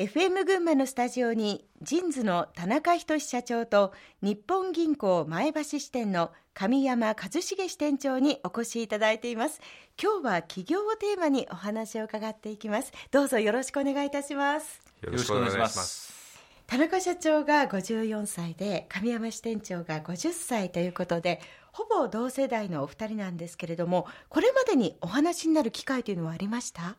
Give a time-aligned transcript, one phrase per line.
[0.00, 9.60] FM 群馬のスタジオにジンズの田中仁社長と日本銀行前橋支店の神山一茂支店長にお越しいただいています。
[10.02, 12.92] 今日は企業をテーマにお話を伺っていきます。
[13.10, 14.80] どうぞよろしくお願いいたします。
[15.02, 16.14] よろしくお願いします。
[16.66, 21.42] 田中社長が54歳で神山支店長が50歳ということで
[21.72, 26.96] ほぼ同世代のお二人なんですけれどもこれまでにお話になる機会というのはありました？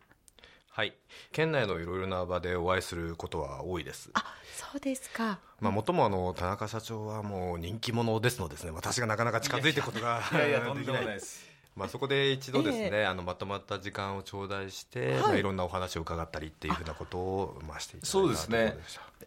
[0.74, 0.94] はい。
[1.34, 4.10] 県内のいろいろな場でお会いすることは多いです。
[4.14, 4.24] あ
[4.56, 5.40] そうですか。
[5.59, 8.72] まあ、もともあの田中社長はもう人気者ですのですね。
[8.72, 11.45] 私がなかなか近づいていくことがいやいやとんでもないです。
[11.76, 15.20] まあ、そこで一度ですね、えー、あのまとまった時間を頂戴して、はい。
[15.20, 18.78] まあ、いろんなお話を伺ったりっていうふうなことを、まあ、していただいたそうですね、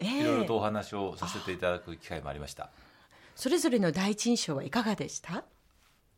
[0.01, 2.71] えー、いろいろとお話をさせていただく機会もありました。
[3.37, 5.45] それぞれの第一印象はいかがでした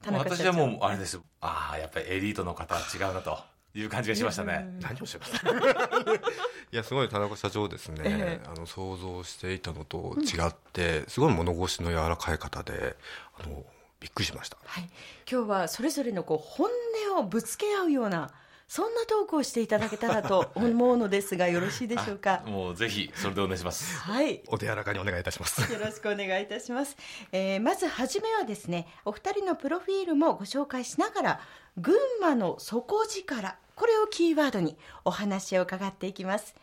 [0.05, 3.39] 私はもうあれですああやっぱりエリートの方は違うなと
[3.81, 4.67] いう感じがしましたね。
[4.81, 5.35] 何をしてます？
[6.73, 12.97] いや、すごい田中社長ですね、えー、あの、想像していたのと違って、すごい物腰の柔らかい方で、
[13.39, 13.65] あの、
[14.01, 14.57] びっくりしました。
[14.65, 14.89] はい。
[15.31, 16.71] 今日はそれぞれのこう、本
[17.11, 18.31] 音をぶつけ合うような、
[18.69, 22.43] そんなトークをしていただけたらと思うのですが、よろしいでしょうか？
[22.47, 23.97] もうぜひ、それでお願いします。
[23.99, 24.43] はい。
[24.49, 25.73] お手柔らかにお願いいたします。
[25.73, 26.97] よろしくお願いいたします。
[27.31, 31.41] えー、まずはじめはですね、お二人のプロフィールもご紹介しながら、
[31.77, 36.55] 群馬の底力、これをキーワードにお話を伺っていきます。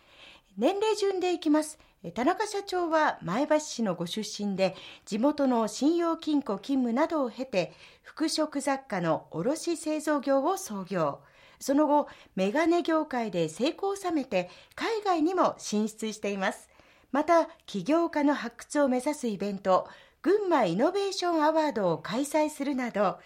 [0.58, 1.80] 年齢順でいきます。
[2.16, 11.20] 田中社長は前橋市のご出身で、地元の信用金庫勤務などを経て、服飾雑貨の卸製造業を創業。
[11.60, 16.70] その後、メガネ業界で成功を収めて、海外にも進出しています。
[17.12, 19.88] また、起業家の発掘を目指すイベント、
[20.24, 23.20] 群馬イノベーションアワードを開催するなど、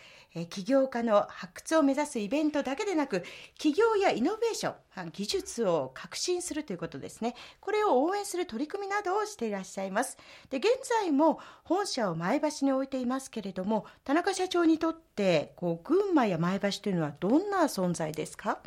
[0.45, 3.23] 起業家の発掘を目指すイベントだけでなく、
[3.57, 7.35] 企業やイノベーション、技術を革新するということですね。
[7.59, 10.17] これを応援する取り組みなどをしていらっしゃいます。
[10.49, 10.67] で、現
[11.01, 18.59] 在も本社を前橋に置いていますけれども、田中社長にとって、こう、群馬や前橋というのはどんな存在ですか？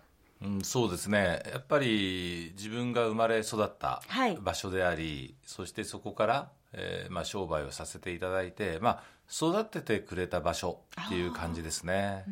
[0.43, 1.43] うん、そうですね。
[1.53, 4.03] やっぱり自分が生まれ育った
[4.41, 9.03] 場所であり、はい、そしてそこからえーまあ、商売をさせていただいて、まあ、
[9.33, 12.25] 育ててくれた場所っていう感じですね。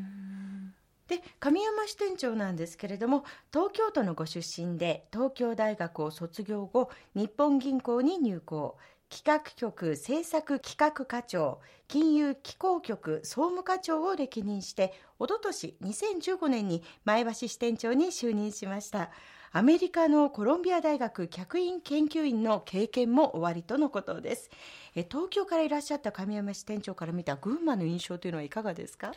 [1.06, 8.76] で神山支店長なんですけれども東京都のご出身で東京大学を卒業後日本銀行に入行。
[9.10, 19.10] 企画局政策企画課長金融機構局総務課長を歴任しておととし2015年に前橋支店長に就任しました。
[19.53, 24.50] アメリカのコロンビア大学客員研究員の経験も終わりとのことです。
[24.94, 29.12] え東京からいらっしゃった神山支店長から見た群馬の印象というのはいかがですか？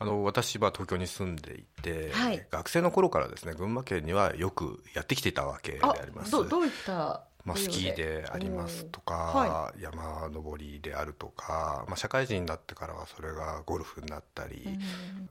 [0.00, 6.30] あの私は東京に住んでいて、はい、学生の頃からですね群馬県にはよくやってきていたわけであります。
[6.30, 14.68] どどういったまあ、スキーでありますとか、はい、山登りであるとか、まあ、社会人になってからはそれがゴルフになったり、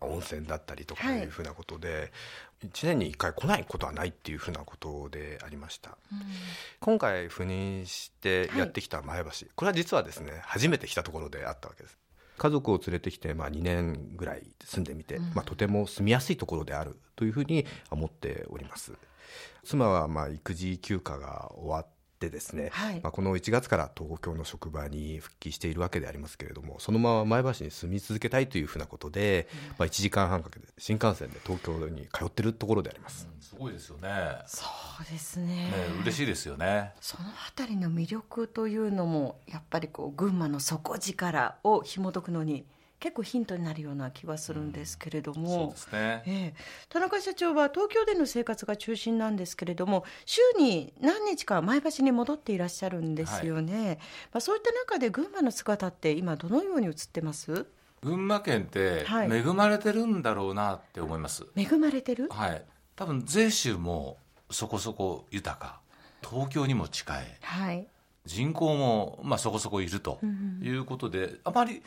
[0.01, 2.11] うん、温泉だったりとかいうふうなことで、
[2.59, 6.19] はい、1年に1回来ないことはないっていうふうなことでありました、うん、
[6.79, 11.97] 今回赴任してやってきた前橋、はい、これは実はですね初めて来たところであったわけです。
[12.39, 18.93] 家族を連れてきて、まあ、2年ぐらい住んでみて、うん、まあ、とても住みやすいところであるというふうに思っております。
[19.63, 21.87] 妻はまあ育児休暇が終わっ
[22.19, 34.09] でですね、はい、まあ、この1月から東京の職場に復帰しているわけでありますけれどもそのまま前橋に住み続けたいというふうなことで、うん、まあ、1時間半かけて新幹線で東京に通ってるところであります、うん、すごいですよね。
[34.47, 34.65] そ
[35.01, 35.45] うですね。
[35.45, 36.93] ね嬉しいですよね。
[37.01, 42.65] そのあたりの魅力というのもやっぱりこう群馬の底力を紐解くのに
[42.99, 46.53] 結構ヒントになるような気はするんですけれども、そうですね、ええ、
[46.89, 54.01] 田中社長は東京での生活が中心なんですけれども週に何日か前橋に戻っていらっしゃるんですよね、はい、ま
[54.33, 57.67] あ、そういった中で群馬の姿って今どのように映ってます？
[58.01, 62.29] 群馬県って恵まれてるんだろうなって思います、はい、恵まれてる？
[62.29, 62.63] はい。
[62.95, 64.17] 多分税収も
[64.49, 65.79] そこそこ豊か。
[66.27, 67.87] 東京にも近い、はい、
[68.25, 70.19] 人口もまあそこそこいると
[70.63, 71.83] いうことで、うん、あまり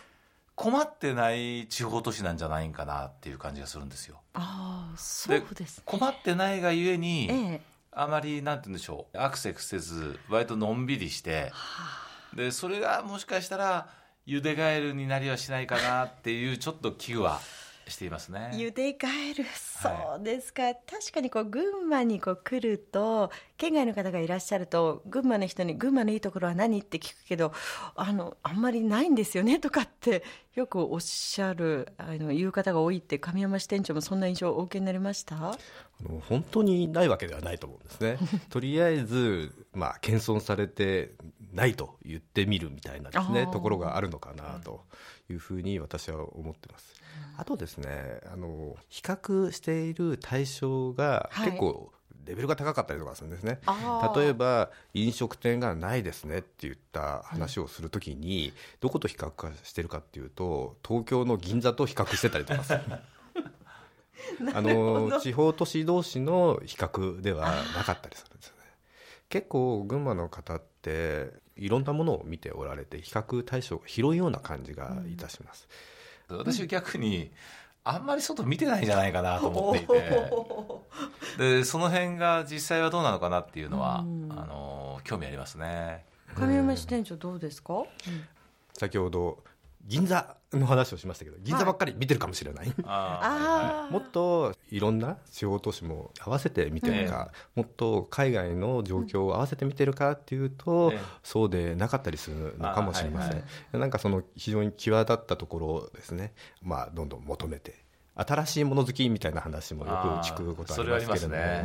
[0.61, 4.21] 困ってない地方都市なんじゃないんかなっていう感じがするんですよ。
[4.35, 7.61] ああ、そうです、ね、困ってないがゆえに、ええ、
[7.93, 12.05] あまり、なんて言うんでしょう、アクセクせず、割とのんびりして、は
[12.35, 13.89] あ、で、それがもしかしたら、
[14.27, 17.41] ゆでガエルになりはしないかなっていう、ちょっと危惧は
[17.87, 18.50] していますね。
[18.55, 19.88] ゆでガエル、そ
[20.21, 20.62] うですか。
[20.62, 27.53] はい、確かにこう、群馬にこう来ると、県外の方がいらっしゃると、群馬の人に群馬のいいところは何って聞くけど、
[27.97, 30.23] あの、あんまりないんですよねとかって
[30.55, 35.37] よくおっしゃる、あの、言う方が多いって、神山支店長もそんな印象をお受けになりました？
[35.37, 35.59] あ
[36.03, 38.19] の本当にないわけではないと思うんですね。
[38.50, 41.12] とりあえず、まあ、謙遜されて
[41.52, 44.85] ないと言ってみるみたいなですねところがあるのかなと
[45.31, 46.94] いうふうに私は思ってます。
[47.37, 51.93] あとですねあの比較している対象が結構、
[52.26, 53.61] レベルが高かったりとかするんですね。
[54.14, 62.81] 例えば飲食店がないですねって言った話をするときに、どこと比較してるかっていうと東京の銀座と比較してたりとかする。
[64.55, 68.62] あの地方都市同士の比較ではなかったりするんですよね。
[69.29, 75.69] 結構群馬の方っていろんなものを見ておられて比較対象が広いような感じがいたします、
[76.29, 77.31] うん、私逆に
[77.85, 80.41] あんまり外見てないんじゃないかなと思っていて。
[81.38, 86.05] でその辺が実際はどうなのかなっていうのは、うん、あの興味ありますね。
[86.35, 87.87] 神山支店長どうですか、うん、
[88.73, 89.43] 先ほど
[89.87, 100.93] 銀座の話をしましたけど銀座ばっかり見てるかもしれない、はい、もっといろんな地方都市も合わせて見てるか、もっと海外の状況を合わせて見てるかっていうと、
[101.23, 103.41] そうでなかったりするのかもしれません、はい
[103.73, 107.85] はい、なんかその非常に際立ったところですね、まあ、どんどん求めて
[108.15, 111.65] 新しいもの好きみたいな話もよく聞くことありますけれども、ね、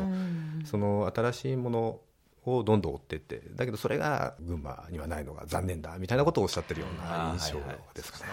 [0.66, 2.00] その新しいもの
[2.46, 7.60] をどんどん追っていってだけどそれが群馬にはないのが残念だみたいなことをおっしゃってるような印象
[7.94, 8.26] ですかね。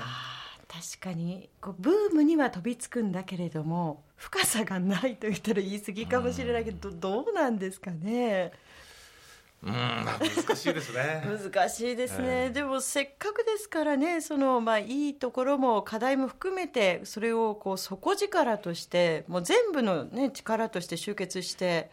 [0.69, 1.51] 確かに。
[1.61, 8.53] こうブームには飛びつくんだけれども深さがないと言ったら言い過ぎかもしれないけど、どうなんですかね？
[9.63, 11.23] うん難しいですね。
[11.25, 21.91] 難しいですね、 えー、でもせっかくですからねその、まあ、いいところも課題も含めてそれをこう底力としてもう全部の、ね、力として集結して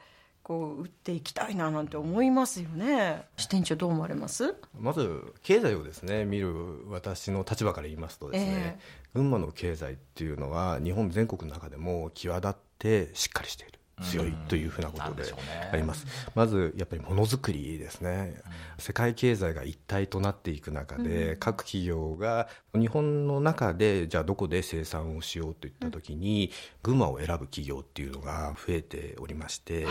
[0.50, 3.22] こう打っていきたいななんて思いますよね。
[3.38, 4.56] 支店長どう思われます？
[4.80, 15.24] まず経済をですね見る私の立場から言いますとですね、えー、群馬の経済っていうのは日本全国の中でも際立ってしっかりしている強いというふうなことで
[15.72, 16.06] あります。
[16.36, 18.42] まずやっぱりものづくりですね。
[18.78, 26.52] 世界経済が一体となっていく中で、各企業が日本の中でじゃあどこで生産をしようといった時に、
[26.84, 29.86] 群馬を選ぶ企業っていうのが増えておりまして、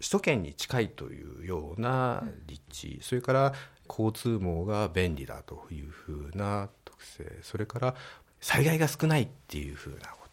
[0.00, 3.52] 首都圏に近いというような立地、それから
[3.88, 7.94] 交通網が便利だというふうな特性、それから
[8.40, 10.27] 災害が少ないっていうふうなこ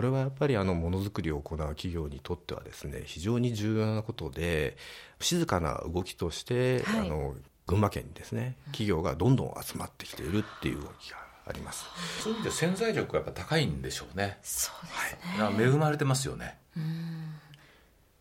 [0.00, 4.76] れはやっぱりあのものづくりを行う企業にとってはですね非常に重要なことで
[5.20, 7.34] 静かな動きとして、はい、あの
[7.66, 11.84] 群馬県にですね企業がどんどん集まってきているっていう動きがあります。
[12.22, 14.38] そういう意味で潜在力がやっぱ高いんでしょうね。
[14.42, 14.92] そうで
[15.32, 15.44] すね。
[15.44, 16.58] はい、恵まれてますよね。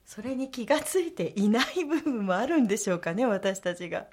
[0.05, 4.07] それに気が付いていない部分もあるんでしょうかね私たちが。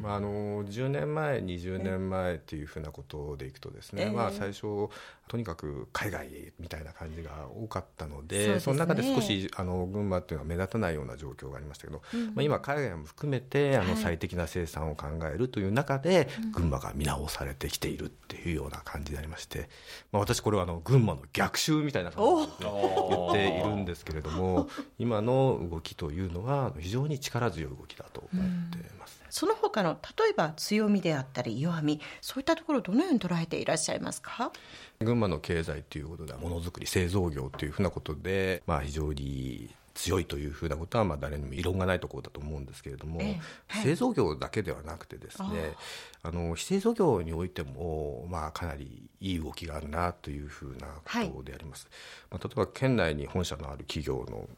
[0.00, 4.88] まあ、あの10年前20年前っていうふうなことでいくとですね、まあ、最初
[5.28, 12.02] とにかく海外みたいな感じが多かったのでその中で少しあの群馬っていうのは目立たないような状況がありましたけど、
[12.34, 19.68] まあ、今海外も含めてあの最適な生産を考えるという中で、群馬が見直されてきているっていうような感じでありまして、
[20.10, 22.24] まあ、私これはあの群馬の逆襲みたいな感
[22.58, 24.68] じで言っているんですけれども
[24.98, 29.19] 今の動きというのは非常に力強い動きだと思っています。
[29.30, 34.52] その他の例えば強みであったり弱みそういったところどのように捉えていらっしゃいますか？
[35.00, 45.74] 群馬の経済ということではものづくり製造業というふうなことで、まあ、非常に強いというふうなことはまあ誰にも異論がないところだと思うんですけれども、えはい、製造業だけではなくてですね
[46.22, 50.86] あの非製造業においても、まあ、かなりいい動きがあるなというふうな
[51.28, 51.88] ことであります、
[52.30, 54.48] はい、まあ、例えば県内に本社のある企業の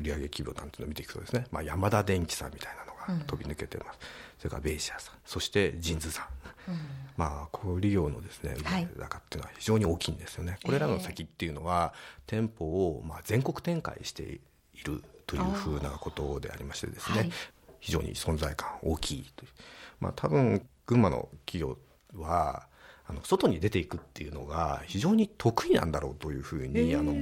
[0.00, 3.98] 売上規模なんていうのを見ていくとですね、まあ、山田電機さんみたいなのが飛び抜けてます、うん、
[4.38, 5.14] それからベイシアさん。
[5.24, 6.28] そしてジンズさ
[6.68, 6.78] ん、うん、
[7.16, 11.92] まあ小売業のですね売上高っていうのは非常に大きいんですよね、はい、これらの先っていうのは、
[12.26, 14.40] 店舗をまあ全国展開して
[14.80, 17.30] いるというふうなことでありましてですね、はい、
[17.80, 19.50] 非常に存在感大きいという、
[20.00, 21.76] まあ、多分群馬の企業
[22.16, 22.66] は
[23.06, 27.14] あの外に出ていくっていうのが非常に得意なんだろうというふうに、あの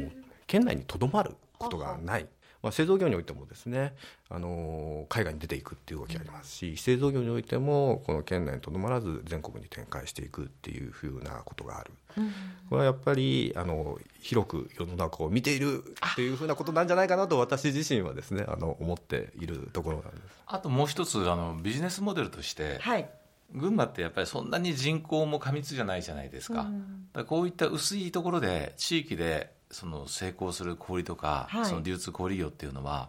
[0.46, 2.26] 県内にとどまることがない
[2.66, 3.94] まあ、製造業においてもですね、
[4.28, 12.32] あの海外に出ていくっていう動きがありますし、非製造業においてもこの県内にとどまらず全国に展開していくっていうふうなことがある、うん、
[12.68, 20.22] これはやっぱりあの広く世の中を見ているっていうふうなことなんじゃないかなと私自身はですねあの思っているところなんです。
[20.46, 23.08] あともう一つあのビジネスモデルとして、はい。
[23.52, 26.66] 群馬ってやっぱりそんなに人口も過密じゃないじゃないですか,、
[27.12, 33.08] かこういった薄いところで地域でその成功する小売とか、はい、その流通小売業っていうのは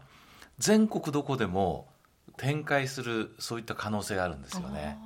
[0.60, 1.88] 全国どこでも
[2.38, 4.98] 展開するそういった可能性があるんですよね。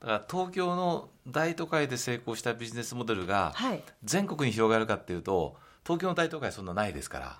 [0.00, 3.54] だから東京の大都会で成功したビジネスモデルが
[4.02, 7.38] 全国に広がるかっていうと東京の大都会そんなないですから、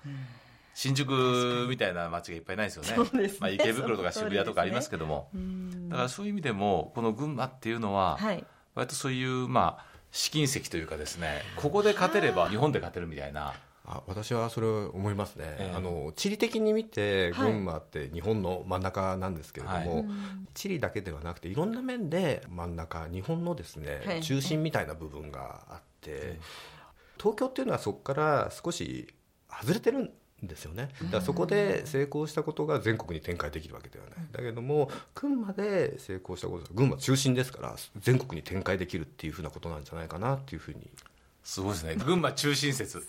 [0.73, 8.43] 新宿みたいな街がいっぱいないですよね、ね、まあ、池袋とか渋谷とかありますけども、ね、だからそういう意味でもこの群馬っていうのは、はい、
[8.75, 13.53] 割とそういうまあ試金石というかですねここで勝てれば日本で勝てるみたいな。
[13.83, 20.05] あ私はそれを思いますね、えー、あの地理的に見て群馬って日本の真ん中なんですけれども、はい、
[20.53, 26.39] 地理だけではなくていろんな面で真ん中日本のですね、はい、中心みたいな部分があって、
[27.17, 29.11] 東京っていうのはそこから少し
[29.49, 30.11] 外れてるん
[30.43, 30.89] ですよね。
[31.03, 40.89] だからそこで成功したことが全国に展開できるわけではない、だけども群馬で成功したこと群馬中心ですから全国に展開できるっていうふうなことなんじゃないかなっていうふうに
[41.43, 41.95] すごいですね。
[41.95, 43.03] 群馬中心説。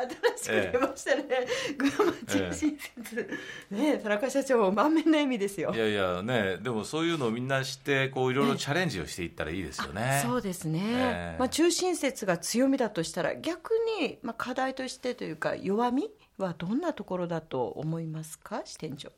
[0.00, 3.38] 新しく出ましたね、ええ、群馬中心説、
[3.70, 5.72] え、ね田中社長満面の笑みですよ。
[5.74, 19.10] いやいやねでもそういうのをみんな知ってこういろいろチャレンジをしていったらいいですよね、そうですね、まあ、中心説が強みだとしたら逆に、まあ、課題としてというか弱みはどんなところだと思いますか支店長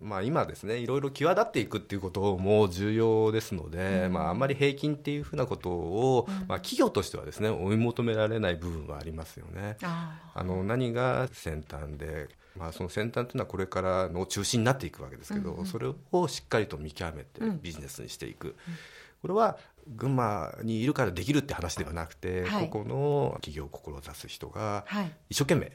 [0.00, 9.76] まあ、今ですねいろいろ際立っていくっていうことも重要ですので、うん、まあ、あんまり平均っていうふうなことを、うん、まあ、企業としてはですね追い求められない部分はありますよね。
[9.80, 18.54] あの何が先端でまあ、その先端というのはこれからの中心になっていくわけですけど、うんうん、それをしっかりと見極めてビジネスにしていく、うん、
[19.22, 24.84] これは群馬にいるからできるって話ではなくて、はい、ここの企業を志す人が
[25.28, 25.66] 一生懸命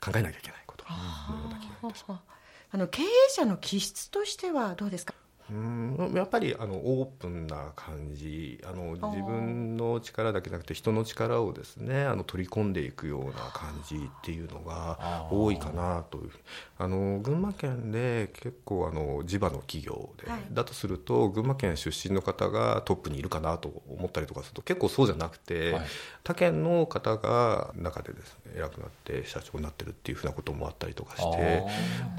[0.00, 0.84] 考えなきゃいけないこと
[1.32, 2.37] のような気がいたします。
[2.70, 5.14] あの経営者の気質としてはどうですか？
[5.50, 6.12] うん。
[6.14, 16.30] やっぱりあのオープンな感じあの自分の力だけじゃなくて人の力をですねあの取り込んでいくような感じっていうのが多いかなという
[16.78, 25.82] あの群馬県で結構あの地場の企業で、はい、だとすると群馬県出身の方がトップにいるかなと思ったりとかすると結構そうじゃなくて、はい、
[26.24, 31.64] 他県の方が中でですね偉くなって社長になってるっていうふうなこともあったりとかして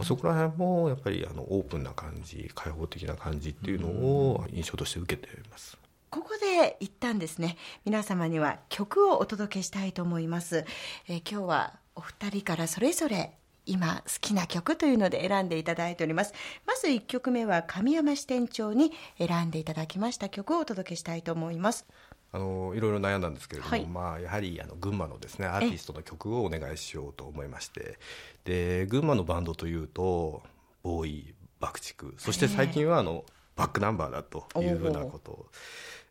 [0.04, 5.78] そこら辺もやっぱりあのオープンな感じ開放的な感じっていうのを印象として受けています。
[6.10, 10.66] ここで一旦ですね皆様には曲をお届けしたいと思います、
[11.08, 13.32] えー、今日はお二人からそれぞれ
[13.70, 16.34] 今好きな曲というので選んでいただいております。
[16.66, 21.86] まず1曲目は神山支店長に選んでいただきました曲をお届けしたいと思います。
[22.32, 28.00] あのいろいろ悩んだんですけれども、はい、まあ、やはりあの群馬のですねアーティストの曲をお願いしようと思いまして。
[28.44, 30.42] で群馬のバンドというと
[30.82, 31.29] ボーイ
[31.60, 32.08] 爆竹。
[32.18, 33.26] そして最近はあの
[33.56, 35.32] バックナンバーだというふうなこと。
[35.32, 35.46] を。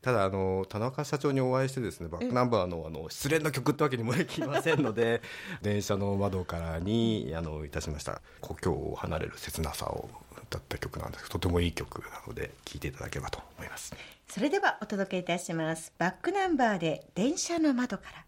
[0.02, 5.22] ただあの田中社長にお会いしてですねバックナンバーのあの失恋の曲ってわけにもいきませんので
[5.60, 8.22] 電車の窓からにあのいたしました。
[8.40, 10.08] 故郷を離れる切なさを
[10.44, 11.28] 歌った曲なんです。
[11.28, 13.94] とてもいい曲なので聴いていただければと思います。
[14.28, 15.92] それではお届けいたします。
[15.98, 18.27] バックナンバーで電車の窓から